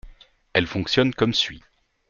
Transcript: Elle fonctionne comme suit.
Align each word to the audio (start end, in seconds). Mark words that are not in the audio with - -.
Elle 0.53 0.65
fonctionne 0.65 1.13
comme 1.13 1.35
suit. 1.35 1.61